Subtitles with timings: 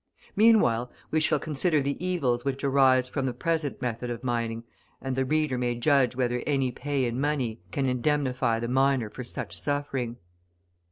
[0.35, 4.63] Meanwhile, we shall consider the evils which arise from the present method of mining,
[4.99, 9.23] and the reader may judge whether any pay in money can indemnify the miner for
[9.23, 10.17] such suffering.